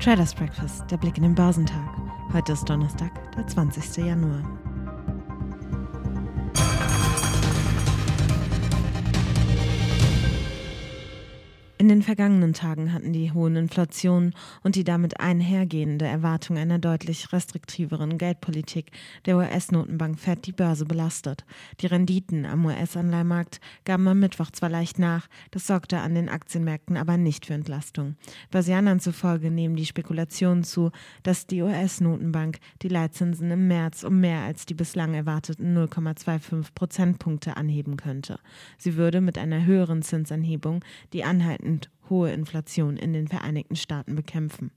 [0.00, 1.76] Traders Breakfast, der Blick in den Börsentag.
[2.32, 3.98] Heute ist Donnerstag, der 20.
[3.98, 4.42] Januar.
[11.80, 17.32] In den vergangenen Tagen hatten die hohen Inflationen und die damit einhergehende Erwartung einer deutlich
[17.32, 18.90] restriktiveren Geldpolitik
[19.24, 21.46] der US-Notenbank Fed die Börse belastet.
[21.80, 26.98] Die Renditen am US-Anleihemarkt gaben am Mittwoch zwar leicht nach, das sorgte an den Aktienmärkten
[26.98, 28.16] aber nicht für Entlastung.
[28.50, 30.90] Börsianern zufolge nehmen die Spekulationen zu,
[31.22, 37.56] dass die US-Notenbank die Leitzinsen im März um mehr als die bislang erwarteten 0,25 Prozentpunkte
[37.56, 38.38] anheben könnte.
[38.76, 40.84] Sie würde mit einer höheren Zinsanhebung
[41.14, 41.69] die anhaltende und
[42.10, 44.72] hohe Inflation in den Vereinigten Staaten bekämpfen.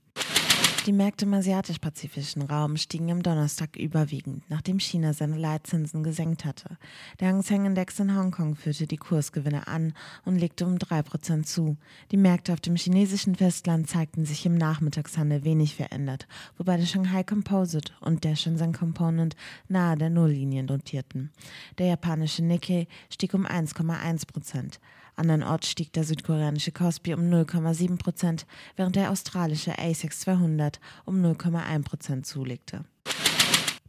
[0.86, 6.76] Die Märkte im asiatisch-pazifischen Raum stiegen am Donnerstag überwiegend, nachdem China seine Leitzinsen gesenkt hatte.
[7.20, 9.94] Der Hang Seng Index in Hongkong führte die Kursgewinne an
[10.26, 11.78] und legte um 3% zu.
[12.10, 16.26] Die Märkte auf dem chinesischen Festland zeigten sich im Nachmittagshandel wenig verändert,
[16.58, 19.36] wobei der Shanghai Composite und der Shenzhen Component
[19.68, 21.30] nahe der Nulllinie notierten.
[21.78, 24.80] Der japanische Nikkei stieg um 1,1%.
[25.16, 30.73] Andernorts stieg der südkoreanische Kospi um 0,7 Prozent, während der australische ASX 200
[31.04, 32.84] um 0,1 Prozent zulegte.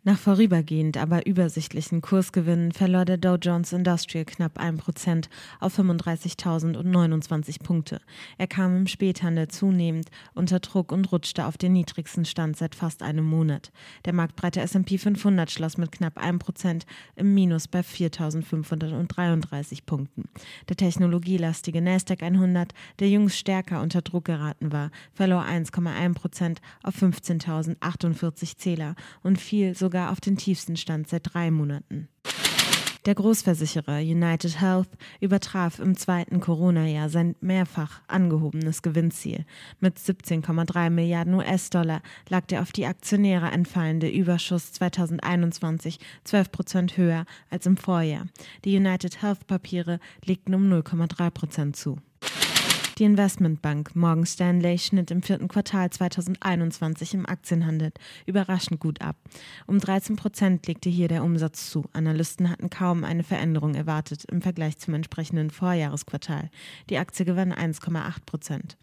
[0.07, 5.25] Nach vorübergehend, aber übersichtlichen Kursgewinnen verlor der Dow Jones Industrial knapp 1%
[5.59, 7.99] auf 35.029 Punkte.
[8.37, 13.01] Er kam im Späthandel zunehmend unter Druck und rutschte auf den niedrigsten Stand seit fast
[13.01, 13.71] einem Monat.
[14.05, 16.83] Der marktbreite S&P 500 schloss mit knapp 1%
[17.15, 20.29] im Minus bei 4.533 Punkten.
[20.69, 28.57] Der technologielastige Nasdaq 100, der jüngst stärker unter Druck geraten war, verlor 1,1% auf 15.048
[28.57, 32.09] Zähler und fiel sogar sogar auf den tiefsten Stand seit drei Monaten.
[33.05, 34.89] Der Großversicherer United Health
[35.21, 39.45] übertraf im zweiten Corona-Jahr sein mehrfach angehobenes Gewinnziel.
[39.79, 47.25] Mit 17,3 Milliarden US-Dollar lag der auf die Aktionäre entfallende Überschuss 2021 12 Prozent höher
[47.49, 48.25] als im Vorjahr.
[48.65, 51.99] Die United Health-Papiere legten um 0,3 Prozent zu.
[52.97, 57.91] Die Investmentbank Morgan Stanley schnitt im vierten Quartal 2021 im Aktienhandel
[58.25, 59.17] überraschend gut ab.
[59.67, 61.83] Um 13 Prozent legte hier der Umsatz zu.
[61.91, 66.49] Analysten hatten kaum eine Veränderung erwartet im Vergleich zum entsprechenden Vorjahresquartal.
[66.89, 68.77] Die Aktie gewann 1,8 Prozent.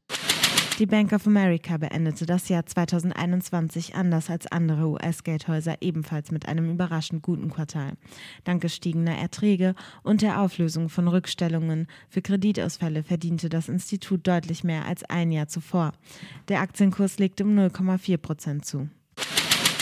[0.83, 6.73] Die Bank of America beendete das Jahr 2021 anders als andere US-Geldhäuser ebenfalls mit einem
[6.73, 7.93] überraschend guten Quartal.
[8.43, 14.85] Dank gestiegener Erträge und der Auflösung von Rückstellungen für Kreditausfälle verdiente das Institut deutlich mehr
[14.85, 15.93] als ein Jahr zuvor.
[16.49, 18.89] Der Aktienkurs legte um 0,4 Prozent zu.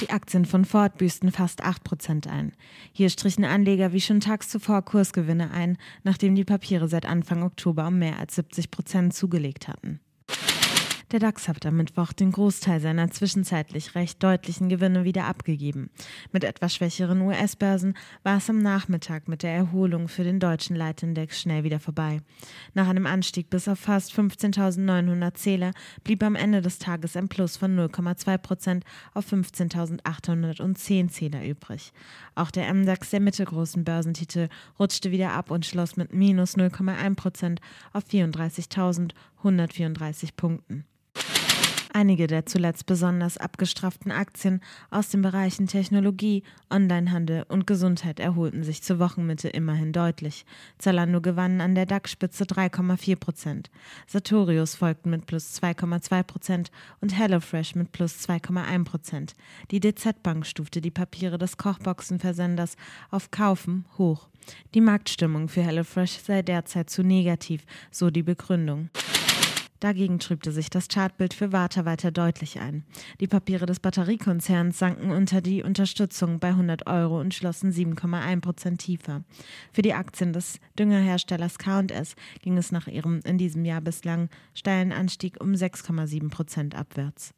[0.02, 2.52] Die Aktien von Ford büßten fast 8% ein.
[2.92, 7.86] Hier strichen Anleger wie schon tags zuvor Kursgewinne ein, nachdem die Papiere seit Anfang Oktober
[7.86, 10.00] um mehr als 70% zugelegt hatten.
[11.12, 15.90] Der DAX hat am Mittwoch den Großteil seiner zwischenzeitlich recht deutlichen Gewinne wieder abgegeben.
[16.30, 21.40] Mit etwas schwächeren US-Börsen war es am Nachmittag mit der Erholung für den deutschen Leitindex
[21.40, 22.20] schnell wieder vorbei.
[22.74, 25.72] Nach einem Anstieg bis auf fast 15.900 Zähler
[26.04, 31.92] blieb am Ende des Tages ein Plus von 0,2 Prozent auf 15.810 Zähler übrig.
[32.36, 37.60] Auch der MDAX der mittelgroßen Börsentitel rutschte wieder ab und schloss mit minus 0,1 Prozent
[37.92, 40.84] auf 34.134 Punkten.
[41.92, 48.82] Einige der zuletzt besonders abgestrafften Aktien aus den Bereichen Technologie, Onlinehandel und Gesundheit erholten sich
[48.82, 50.44] zur Wochenmitte immerhin deutlich.
[50.78, 53.70] Zalando gewann an der DAX-Spitze 3,4 Prozent.
[54.06, 59.34] Sartorius folgten mit plus 2,2 Prozent und HelloFresh mit plus 2,1 Prozent.
[59.72, 62.76] Die DZ Bank stufte die Papiere des Kochboxenversenders
[63.10, 64.28] auf Kaufen hoch.
[64.74, 68.90] Die Marktstimmung für HelloFresh sei derzeit zu negativ, so die Begründung.
[69.80, 72.84] Dagegen trübte sich das Chartbild für Warta weiter deutlich ein.
[73.18, 78.80] Die Papiere des Batteriekonzerns sanken unter die Unterstützung bei 100 Euro und schlossen 7,1 Prozent
[78.82, 79.24] tiefer.
[79.72, 84.92] Für die Aktien des Düngerherstellers K&S ging es nach ihrem in diesem Jahr bislang steilen
[84.92, 87.32] Anstieg um 6,7 Prozent abwärts.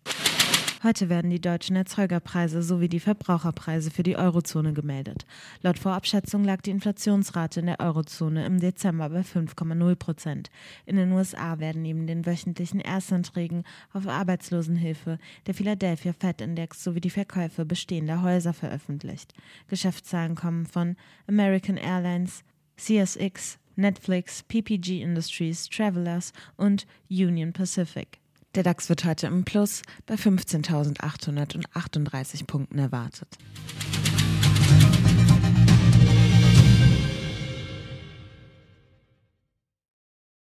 [0.84, 5.26] Heute werden die deutschen Erzeugerpreise sowie die Verbraucherpreise für die Eurozone gemeldet.
[5.60, 10.50] Laut Vorabschätzung lag die Inflationsrate in der Eurozone im Dezember bei 5,0 Prozent.
[10.84, 13.62] In den USA werden neben den wöchentlichen Erstanträgen
[13.92, 19.34] auf Arbeitslosenhilfe der Philadelphia Fed Index sowie die Verkäufe bestehender Häuser veröffentlicht.
[19.68, 20.96] Geschäftszahlen kommen von
[21.28, 22.42] American Airlines,
[22.76, 28.21] CSX, Netflix, PPG Industries, Travelers und Union Pacific.
[28.54, 33.38] Der DAX wird heute im Plus bei 15.838 Punkten erwartet.